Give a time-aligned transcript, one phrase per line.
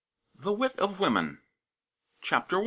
[0.45, 1.41] ]THE WIT OF WOMEN.
[2.23, 2.59] CHAPTER I.